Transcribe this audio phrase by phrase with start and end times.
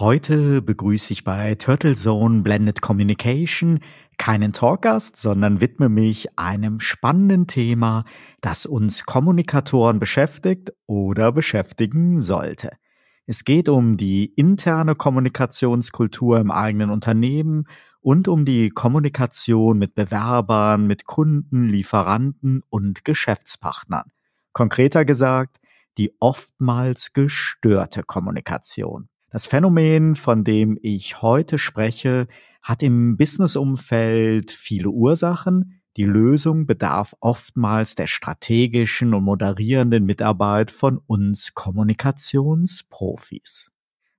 [0.00, 3.80] Heute begrüße ich bei Turtle Zone Blended Communication
[4.16, 8.04] keinen Talkgast, sondern widme mich einem spannenden Thema,
[8.40, 12.70] das uns Kommunikatoren beschäftigt oder beschäftigen sollte.
[13.26, 17.66] Es geht um die interne Kommunikationskultur im eigenen Unternehmen
[18.00, 24.10] und um die Kommunikation mit Bewerbern, mit Kunden, Lieferanten und Geschäftspartnern.
[24.54, 25.58] Konkreter gesagt,
[25.98, 29.10] die oftmals gestörte Kommunikation.
[29.30, 32.26] Das Phänomen, von dem ich heute spreche,
[32.62, 35.80] hat im Businessumfeld viele Ursachen.
[35.96, 43.70] Die Lösung bedarf oftmals der strategischen und moderierenden Mitarbeit von uns Kommunikationsprofis.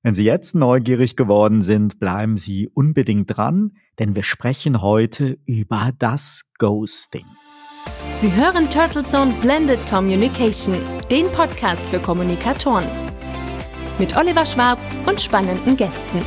[0.02, 5.92] Wenn Sie jetzt neugierig geworden sind, bleiben Sie unbedingt dran, denn wir sprechen heute über
[6.00, 7.26] das Ghosting.
[8.16, 10.78] Sie hören Turtle Zone Blended Communication,
[11.10, 13.11] den Podcast für Kommunikatoren
[14.02, 16.24] mit Oliver Schwarz und spannenden Gästen.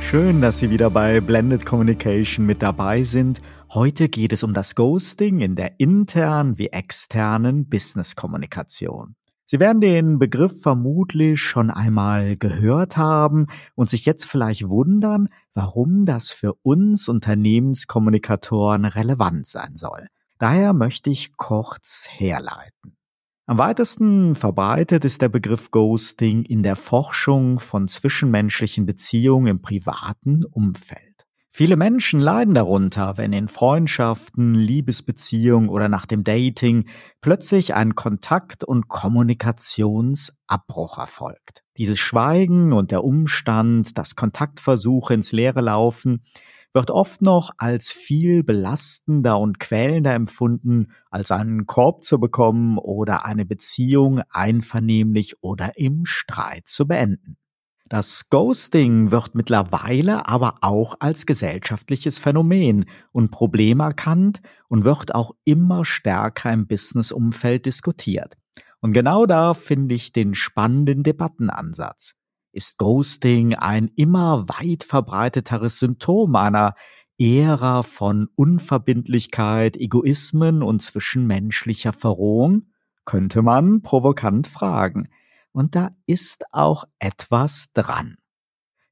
[0.00, 3.38] Schön, dass Sie wieder bei Blended Communication mit dabei sind.
[3.72, 9.14] Heute geht es um das Ghosting in der internen wie externen Business-Kommunikation.
[9.46, 16.04] Sie werden den Begriff vermutlich schon einmal gehört haben und sich jetzt vielleicht wundern, warum
[16.04, 20.08] das für uns Unternehmenskommunikatoren relevant sein soll.
[20.40, 22.96] Daher möchte ich kurz herleiten.
[23.46, 30.44] Am weitesten verbreitet ist der Begriff Ghosting in der Forschung von zwischenmenschlichen Beziehungen im privaten
[30.44, 31.26] Umfeld.
[31.50, 36.88] Viele Menschen leiden darunter, wenn in Freundschaften, Liebesbeziehungen oder nach dem Dating
[37.20, 41.64] plötzlich ein Kontakt- und Kommunikationsabbruch erfolgt.
[41.76, 46.22] Dieses Schweigen und der Umstand, dass Kontaktversuche ins Leere laufen,
[46.74, 53.26] wird oft noch als viel belastender und quälender empfunden, als einen Korb zu bekommen oder
[53.26, 57.36] eine Beziehung einvernehmlich oder im Streit zu beenden.
[57.88, 65.32] Das Ghosting wird mittlerweile aber auch als gesellschaftliches Phänomen und Problem erkannt und wird auch
[65.44, 68.38] immer stärker im Businessumfeld diskutiert.
[68.80, 72.14] Und genau da finde ich den spannenden Debattenansatz
[72.52, 76.74] ist Ghosting ein immer weit verbreiteteres Symptom einer
[77.18, 82.66] Ära von Unverbindlichkeit, Egoismen und zwischenmenschlicher Verrohung?
[83.04, 85.08] Könnte man provokant fragen.
[85.52, 88.16] Und da ist auch etwas dran.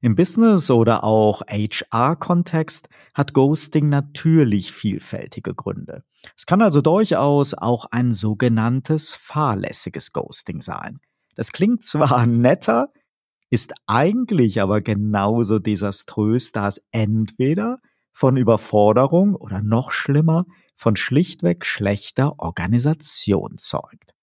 [0.03, 6.03] Im Business oder auch HR-Kontext hat Ghosting natürlich vielfältige Gründe.
[6.35, 11.01] Es kann also durchaus auch ein sogenanntes fahrlässiges Ghosting sein.
[11.35, 12.91] Das klingt zwar netter,
[13.51, 17.79] ist eigentlich aber genauso desaströs, da es entweder
[18.13, 20.45] von Überforderung oder noch schlimmer
[20.75, 24.15] von schlichtweg schlechter Organisation zeugt.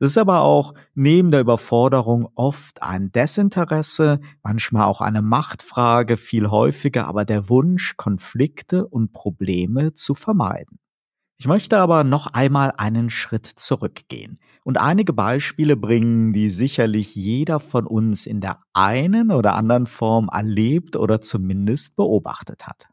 [0.00, 6.48] Es ist aber auch neben der Überforderung oft ein Desinteresse, manchmal auch eine Machtfrage, viel
[6.50, 10.78] häufiger aber der Wunsch, Konflikte und Probleme zu vermeiden.
[11.40, 17.60] Ich möchte aber noch einmal einen Schritt zurückgehen und einige Beispiele bringen, die sicherlich jeder
[17.60, 22.88] von uns in der einen oder anderen Form erlebt oder zumindest beobachtet hat.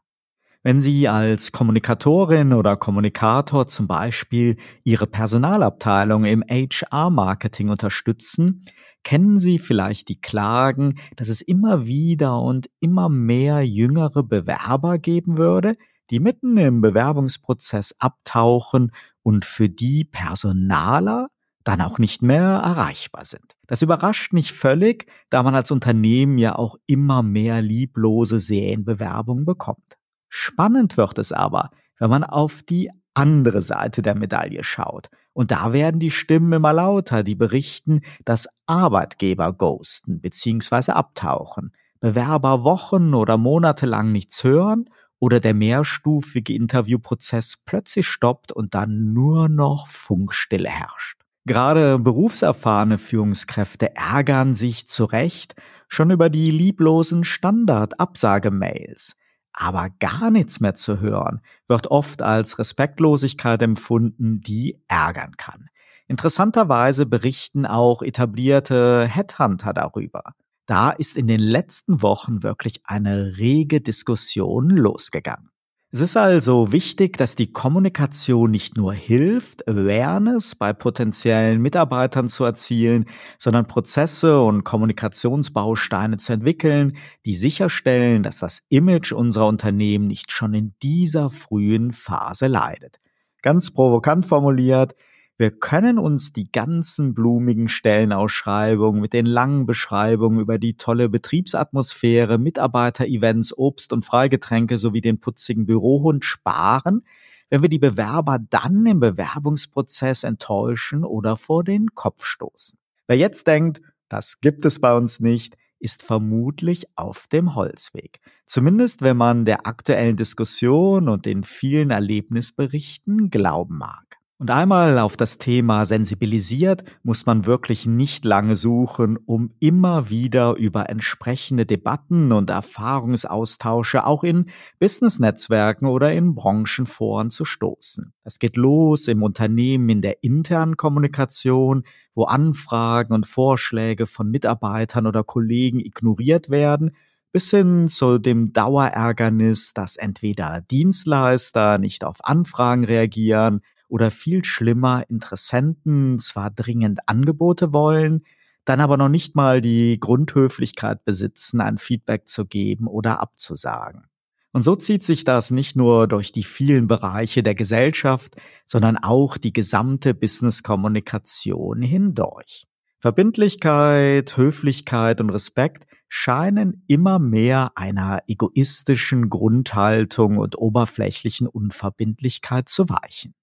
[0.62, 8.64] Wenn Sie als Kommunikatorin oder Kommunikator zum Beispiel Ihre Personalabteilung im HR-Marketing unterstützen,
[9.04, 15.36] kennen Sie vielleicht die Klagen, dass es immer wieder und immer mehr jüngere Bewerber geben
[15.36, 15.76] würde,
[16.10, 18.92] die mitten im Bewerbungsprozess abtauchen
[19.22, 21.28] und für die Personaler
[21.64, 23.56] dann auch nicht mehr erreichbar sind.
[23.66, 29.98] Das überrascht nicht völlig, da man als Unternehmen ja auch immer mehr lieblose Serienbewerbungen bekommt.
[30.30, 35.10] Spannend wird es aber, wenn man auf die andere Seite der Medaille schaut.
[35.34, 40.92] Und da werden die Stimmen immer lauter, die berichten, dass Arbeitgeber ghosten bzw.
[40.92, 44.88] abtauchen, Bewerber Wochen oder Monate lang nichts hören
[45.20, 51.20] oder der mehrstufige Interviewprozess plötzlich stoppt und dann nur noch Funkstille herrscht.
[51.44, 55.54] Gerade berufserfahrene Führungskräfte ärgern sich zu Recht
[55.88, 59.16] schon über die lieblosen Standard-Absagemails.
[59.54, 65.68] Aber gar nichts mehr zu hören wird oft als Respektlosigkeit empfunden, die ärgern kann.
[66.06, 70.22] Interessanterweise berichten auch etablierte Headhunter darüber.
[70.68, 75.48] Da ist in den letzten Wochen wirklich eine rege Diskussion losgegangen.
[75.90, 82.44] Es ist also wichtig, dass die Kommunikation nicht nur hilft, Awareness bei potenziellen Mitarbeitern zu
[82.44, 83.06] erzielen,
[83.38, 90.52] sondern Prozesse und Kommunikationsbausteine zu entwickeln, die sicherstellen, dass das Image unserer Unternehmen nicht schon
[90.52, 93.00] in dieser frühen Phase leidet.
[93.40, 94.94] Ganz provokant formuliert,
[95.40, 102.38] Wir können uns die ganzen blumigen Stellenausschreibungen mit den langen Beschreibungen über die tolle Betriebsatmosphäre,
[102.38, 107.04] Mitarbeiterevents, Obst und Freigetränke sowie den putzigen Bürohund sparen,
[107.50, 112.76] wenn wir die Bewerber dann im Bewerbungsprozess enttäuschen oder vor den Kopf stoßen.
[113.06, 118.18] Wer jetzt denkt, das gibt es bei uns nicht, ist vermutlich auf dem Holzweg.
[118.46, 124.07] Zumindest wenn man der aktuellen Diskussion und den vielen Erlebnisberichten glauben mag.
[124.40, 130.54] Und einmal auf das Thema sensibilisiert, muss man wirklich nicht lange suchen, um immer wieder
[130.54, 134.46] über entsprechende Debatten und Erfahrungsaustausche auch in
[134.78, 138.12] Business-Netzwerken oder in Branchenforen zu stoßen.
[138.22, 141.82] Es geht los im Unternehmen in der internen Kommunikation,
[142.14, 146.92] wo Anfragen und Vorschläge von Mitarbeitern oder Kollegen ignoriert werden,
[147.32, 155.04] bis hin zu dem Dauerärgernis, dass entweder Dienstleister nicht auf Anfragen reagieren oder viel schlimmer
[155.08, 158.24] Interessenten zwar dringend Angebote wollen,
[158.64, 164.04] dann aber noch nicht mal die Grundhöflichkeit besitzen, ein Feedback zu geben oder abzusagen.
[164.52, 168.36] Und so zieht sich das nicht nur durch die vielen Bereiche der Gesellschaft,
[168.66, 172.66] sondern auch die gesamte Business-Kommunikation hindurch.
[172.98, 183.34] Verbindlichkeit, Höflichkeit und Respekt scheinen immer mehr einer egoistischen Grundhaltung und oberflächlichen Unverbindlichkeit zu weichen.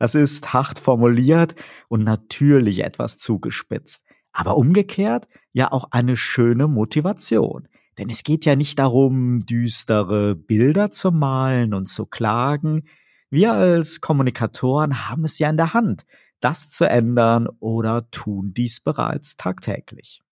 [0.00, 1.54] Das ist hart formuliert
[1.88, 4.02] und natürlich etwas zugespitzt.
[4.32, 7.68] Aber umgekehrt ja auch eine schöne Motivation.
[7.98, 12.84] Denn es geht ja nicht darum, düstere Bilder zu malen und zu klagen.
[13.28, 16.06] Wir als Kommunikatoren haben es ja in der Hand,
[16.40, 20.22] das zu ändern oder tun dies bereits tagtäglich.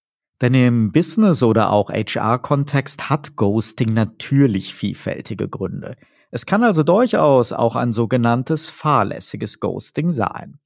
[0.40, 5.94] Denn im Business- oder auch HR-Kontext hat Ghosting natürlich vielfältige Gründe.
[6.30, 10.58] Es kann also durchaus auch ein sogenanntes fahrlässiges Ghosting sein.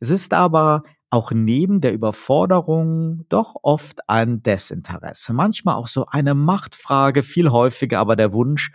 [0.00, 6.34] Es ist aber auch neben der Überforderung doch oft ein Desinteresse, manchmal auch so eine
[6.34, 8.72] Machtfrage, viel häufiger aber der Wunsch,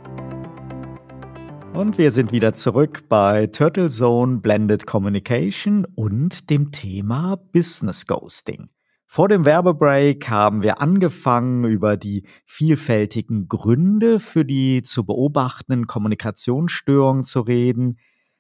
[1.74, 8.70] Und wir sind wieder zurück bei Turtle Zone Blended Communication und dem Thema Business Ghosting.
[9.14, 17.26] Vor dem Werbebreak haben wir angefangen, über die vielfältigen Gründe für die zu beobachtenden Kommunikationsstörungen
[17.26, 17.98] zu reden.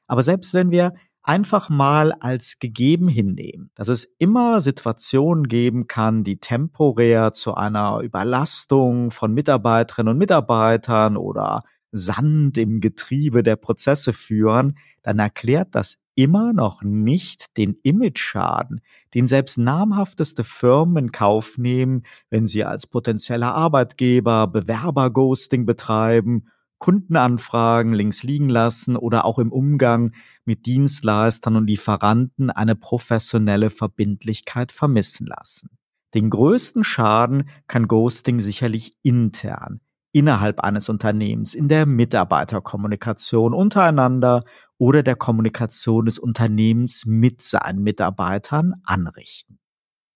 [0.07, 6.23] Aber selbst wenn wir einfach mal als gegeben hinnehmen, dass es immer Situationen geben kann,
[6.23, 11.59] die temporär zu einer Überlastung von Mitarbeiterinnen und Mitarbeitern oder
[11.91, 18.81] Sand im Getriebe der Prozesse führen, dann erklärt das immer noch nicht den Image-Schaden,
[19.13, 26.47] den selbst namhafteste Firmen in Kauf nehmen, wenn sie als potenzieller Arbeitgeber Bewerber-Ghosting betreiben
[26.81, 30.13] Kundenanfragen links liegen lassen oder auch im Umgang
[30.45, 35.69] mit Dienstleistern und Lieferanten eine professionelle Verbindlichkeit vermissen lassen.
[36.15, 39.79] Den größten Schaden kann Ghosting sicherlich intern,
[40.11, 44.43] innerhalb eines Unternehmens, in der Mitarbeiterkommunikation untereinander
[44.81, 49.59] oder der Kommunikation des Unternehmens mit seinen Mitarbeitern anrichten.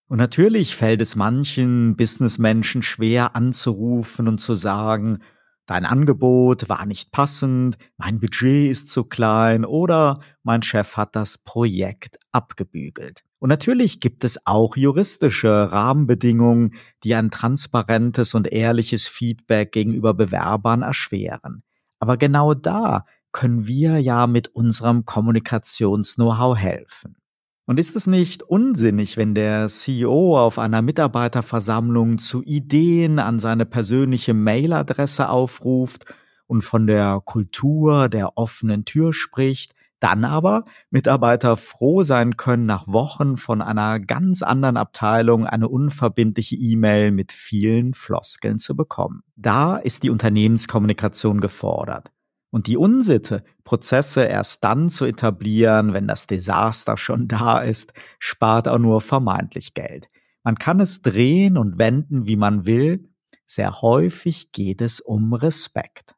[0.07, 5.19] Und natürlich fällt es manchen Businessmenschen schwer anzurufen und zu sagen,
[5.67, 11.39] Dein Angebot war nicht passend, mein Budget ist zu klein oder mein Chef hat das
[11.39, 13.23] Projekt abgebügelt.
[13.39, 20.83] Und natürlich gibt es auch juristische Rahmenbedingungen, die ein transparentes und ehrliches Feedback gegenüber Bewerbern
[20.83, 21.63] erschweren.
[21.97, 27.17] Aber genau da können wir ja mit unserem Kommunikations-Know-how helfen.
[27.65, 33.65] Und ist es nicht unsinnig, wenn der CEO auf einer Mitarbeiterversammlung zu Ideen an seine
[33.65, 36.05] persönliche Mailadresse aufruft
[36.47, 42.87] und von der Kultur der offenen Tür spricht, dann aber Mitarbeiter froh sein können, nach
[42.87, 49.23] Wochen von einer ganz anderen Abteilung eine unverbindliche E-Mail mit vielen Floskeln zu bekommen.
[49.35, 52.14] Da ist die Unternehmenskommunikation gefordert.
[52.55, 58.69] Und die Unsitte, Prozesse erst dann zu etablieren, wenn das Desaster schon da ist, spart
[58.69, 60.07] auch nur vermeintlich Geld.
[60.41, 63.09] Man kann es drehen und wenden, wie man will.
[63.45, 66.15] Sehr häufig geht es um Respekt.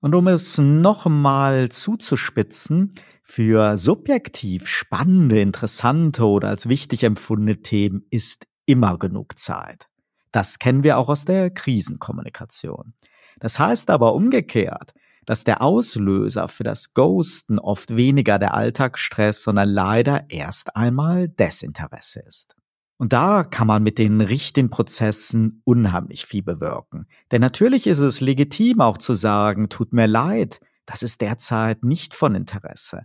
[0.00, 8.48] Und um es nochmal zuzuspitzen, für subjektiv spannende, interessante oder als wichtig empfundene Themen ist
[8.64, 9.86] immer genug Zeit.
[10.32, 12.94] Das kennen wir auch aus der Krisenkommunikation.
[13.38, 14.92] Das heißt aber umgekehrt,
[15.26, 22.20] dass der Auslöser für das Ghosten oft weniger der Alltagsstress, sondern leider erst einmal Desinteresse
[22.20, 22.54] ist.
[22.98, 27.06] Und da kann man mit den richtigen Prozessen unheimlich viel bewirken.
[27.30, 32.14] Denn natürlich ist es legitim auch zu sagen, tut mir leid, das ist derzeit nicht
[32.14, 33.02] von Interesse.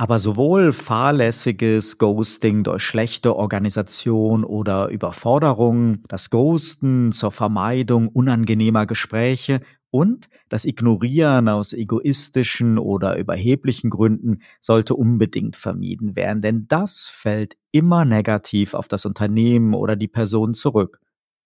[0.00, 9.60] Aber sowohl fahrlässiges Ghosting durch schlechte Organisation oder Überforderung, das Ghosten zur Vermeidung unangenehmer Gespräche
[9.90, 17.56] und das Ignorieren aus egoistischen oder überheblichen Gründen sollte unbedingt vermieden werden, denn das fällt
[17.72, 21.00] immer negativ auf das Unternehmen oder die Person zurück.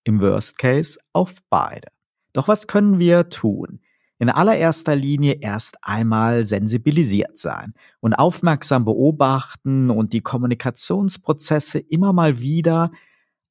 [0.05, 1.89] Im Worst Case auf beide.
[2.33, 3.81] Doch was können wir tun?
[4.19, 12.39] In allererster Linie erst einmal sensibilisiert sein und aufmerksam beobachten und die Kommunikationsprozesse immer mal
[12.39, 12.91] wieder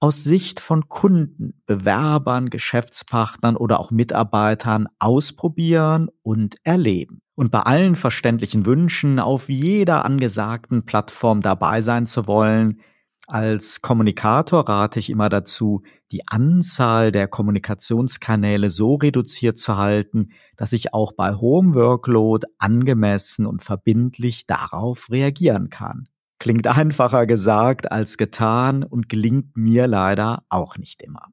[0.01, 7.21] aus Sicht von Kunden, Bewerbern, Geschäftspartnern oder auch Mitarbeitern ausprobieren und erleben.
[7.35, 12.81] Und bei allen verständlichen Wünschen, auf jeder angesagten Plattform dabei sein zu wollen,
[13.27, 20.73] als Kommunikator rate ich immer dazu, die Anzahl der Kommunikationskanäle so reduziert zu halten, dass
[20.73, 26.05] ich auch bei hohem Workload angemessen und verbindlich darauf reagieren kann.
[26.41, 31.27] Klingt einfacher gesagt als getan und gelingt mir leider auch nicht immer.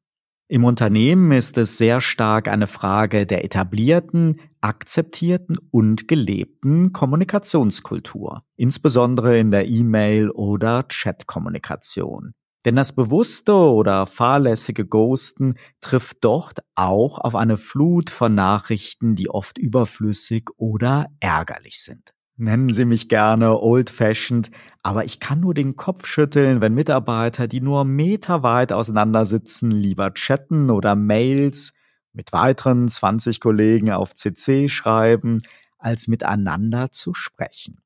[0.49, 9.39] Im Unternehmen ist es sehr stark eine Frage der etablierten, akzeptierten und gelebten Kommunikationskultur, insbesondere
[9.39, 12.35] in der E-Mail- oder Chat-Kommunikation.
[12.67, 19.31] Denn das bewusste oder fahrlässige Ghosten trifft dort auch auf eine Flut von Nachrichten, die
[19.31, 22.13] oft überflüssig oder ärgerlich sind.
[22.41, 24.53] Nennen Sie mich gerne old-fashioned,
[24.85, 30.15] aber ich kann nur den Kopf schütteln, wenn Mitarbeiter, die nur meterweit auseinander sitzen, lieber
[30.15, 31.73] chatten oder Mails
[32.13, 35.39] mit weiteren 20 Kollegen auf CC schreiben,
[35.79, 37.81] als miteinander zu sprechen.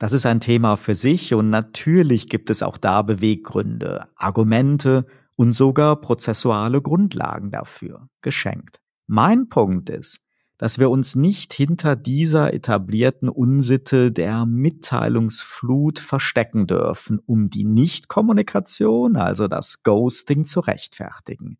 [0.00, 5.06] Das ist ein Thema für sich und natürlich gibt es auch da Beweggründe, Argumente
[5.36, 8.80] und sogar prozessuale Grundlagen dafür, geschenkt.
[9.06, 10.21] Mein Punkt ist,
[10.62, 19.16] dass wir uns nicht hinter dieser etablierten Unsitte der Mitteilungsflut verstecken dürfen, um die Nichtkommunikation,
[19.16, 21.58] also das Ghosting, zu rechtfertigen.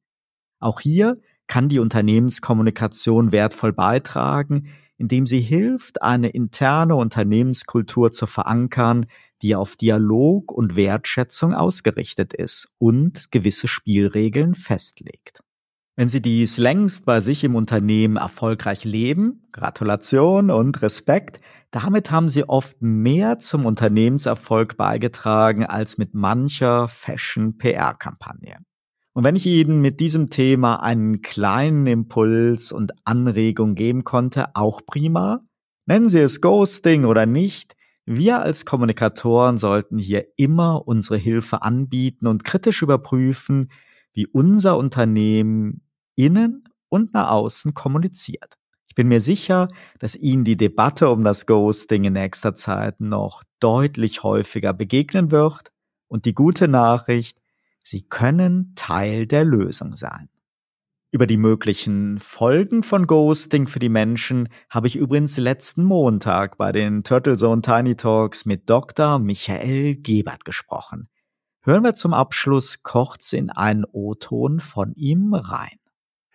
[0.60, 4.68] Auch hier kann die Unternehmenskommunikation wertvoll beitragen,
[4.98, 9.06] indem sie hilft, eine interne Unternehmenskultur zu verankern,
[9.42, 15.42] die auf Dialog und Wertschätzung ausgerichtet ist und gewisse Spielregeln festlegt.
[15.94, 22.30] Wenn Sie dies längst bei sich im Unternehmen erfolgreich leben, Gratulation und Respekt, damit haben
[22.30, 28.56] Sie oft mehr zum Unternehmenserfolg beigetragen als mit mancher Fashion-PR-Kampagne.
[29.12, 34.80] Und wenn ich Ihnen mit diesem Thema einen kleinen Impuls und Anregung geben konnte, auch
[34.86, 35.40] prima.
[35.84, 42.26] Nennen Sie es Ghosting oder nicht, wir als Kommunikatoren sollten hier immer unsere Hilfe anbieten
[42.26, 43.70] und kritisch überprüfen,
[44.12, 45.82] wie unser Unternehmen
[46.14, 48.54] innen und nach außen kommuniziert.
[48.86, 49.68] Ich bin mir sicher,
[50.00, 55.72] dass Ihnen die Debatte um das Ghosting in nächster Zeit noch deutlich häufiger begegnen wird.
[56.08, 57.38] Und die gute Nachricht,
[57.82, 60.28] Sie können Teil der Lösung sein.
[61.10, 66.72] Über die möglichen Folgen von Ghosting für die Menschen habe ich übrigens letzten Montag bei
[66.72, 69.18] den Turtle Zone Tiny Talks mit Dr.
[69.18, 71.08] Michael Gebert gesprochen.
[71.64, 75.78] Hören wir zum Abschluss kurz in einen O-Ton von ihm rein.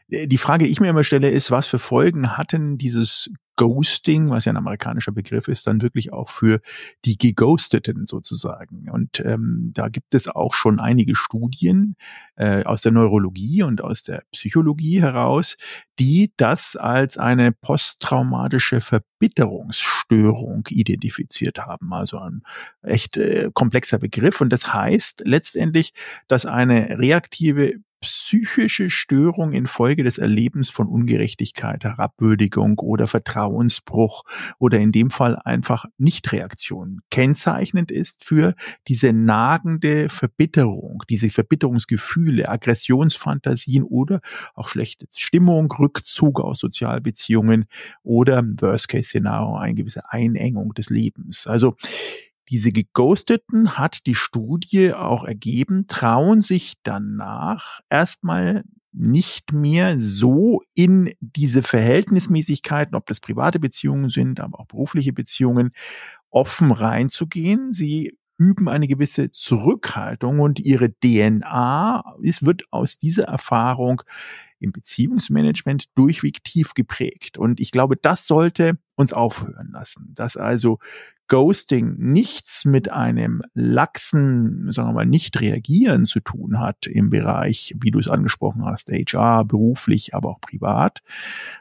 [0.10, 4.46] Die Frage, die ich mir immer stelle, ist, was für Folgen hatten dieses Ghosting, was
[4.46, 6.62] ja ein amerikanischer Begriff ist, dann wirklich auch für
[7.04, 8.90] die Geghosteten sozusagen.
[8.90, 11.96] Und ähm, da gibt es auch schon einige Studien
[12.36, 15.58] äh, aus der Neurologie und aus der Psychologie heraus,
[16.00, 21.92] die das als eine posttraumatische Verbitterungsstörung identifiziert haben.
[21.94, 22.44] Also ein
[22.84, 24.40] echt äh, komplexer Begriff.
[24.40, 25.94] Und das heißt letztendlich,
[26.28, 34.24] dass eine reaktive psychische Störung infolge des Erlebens von Ungerechtigkeit, Herabwürdigung oder Vertrauen Vertrauensbruch
[34.60, 38.56] oder in dem Fall einfach Nichtreaktion kennzeichnend ist für
[38.88, 44.22] diese nagende Verbitterung, diese Verbitterungsgefühle, Aggressionsfantasien oder
[44.56, 47.66] auch schlechte Stimmung, Rückzug aus Sozialbeziehungen
[48.04, 51.48] oder Worst-Case-Szenario, eine gewisse Einengung des Lebens.
[51.48, 51.76] Also
[52.50, 58.64] diese Geghosteten hat die Studie auch ergeben, trauen sich danach erstmal
[58.94, 65.72] nicht mehr so in diese Verhältnismäßigkeiten, ob das private Beziehungen sind, aber auch berufliche Beziehungen,
[66.30, 67.72] offen reinzugehen.
[67.72, 74.02] Sie üben eine gewisse Zurückhaltung und ihre DNA ist, wird aus dieser Erfahrung
[74.60, 77.38] im Beziehungsmanagement durchweg tief geprägt.
[77.38, 80.80] Und ich glaube, das sollte uns aufhören lassen, dass also
[81.28, 87.76] Ghosting nichts mit einem laxen, sagen wir mal, nicht reagieren zu tun hat im Bereich,
[87.80, 91.04] wie du es angesprochen hast, HR, beruflich, aber auch privat,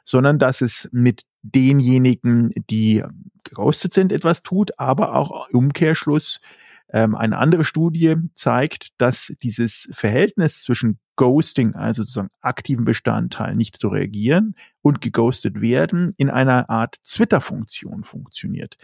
[0.03, 3.05] sondern dass es mit denjenigen, die
[3.45, 6.41] geghostet sind, etwas tut, aber auch Umkehrschluss
[6.89, 13.77] ähm, eine andere Studie zeigt, dass dieses Verhältnis zwischen Ghosting, also sozusagen aktiven Bestandteil, nicht
[13.77, 18.77] zu reagieren und geghostet werden, in einer Art Twitter-Funktion funktioniert.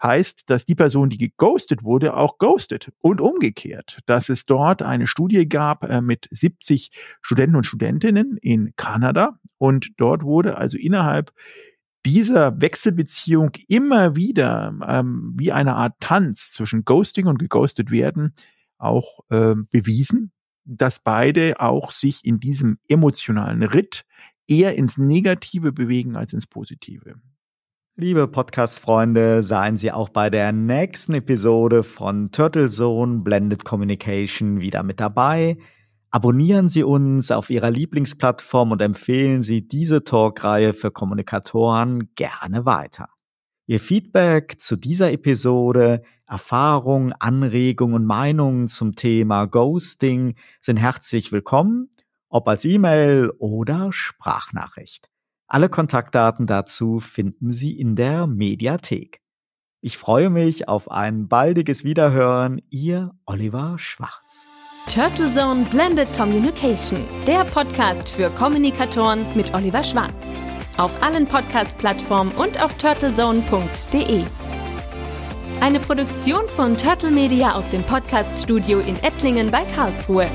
[0.00, 2.92] Heißt, dass die Person, die geghostet wurde, auch ghostet.
[3.00, 3.98] Und umgekehrt.
[4.06, 9.40] Dass es dort eine Studie gab äh, mit 70 Studenten und Studentinnen in Kanada.
[9.56, 11.32] Und dort wurde also innerhalb
[12.06, 18.34] dieser Wechselbeziehung immer wieder ähm, wie eine Art Tanz zwischen Ghosting und geghostet werden
[18.78, 20.32] auch äh, bewiesen,
[20.68, 24.04] dass beide auch sich in diesem emotionalen Ritt
[24.46, 27.14] eher ins Negative bewegen als ins Positive.
[27.96, 34.82] Liebe Podcast-Freunde, seien Sie auch bei der nächsten Episode von Turtle Zone Blended Communication wieder
[34.82, 35.58] mit dabei.
[36.10, 43.08] Abonnieren Sie uns auf Ihrer Lieblingsplattform und empfehlen Sie diese Talkreihe für Kommunikatoren gerne weiter.
[43.66, 51.90] Ihr Feedback zu dieser Episode, Erfahrungen, Anregungen und Meinungen zum Thema Ghosting sind herzlich willkommen,
[52.28, 55.08] ob als E-Mail oder Sprachnachricht.
[55.46, 59.22] Alle Kontaktdaten dazu finden Sie in der Mediathek.
[59.80, 64.48] Ich freue mich auf ein baldiges Wiederhören, Ihr Oliver Schwarz.
[64.92, 70.40] Turtle Zone Blended Communication, der Podcast für Kommunikatoren mit Oliver Schwarz.
[70.76, 74.24] Auf allen Podcast-Plattformen und auf turtlezone.de.
[75.60, 80.28] Eine Produktion von Turtle Media aus dem Podcast-Studio in Ettlingen bei Karlsruhe.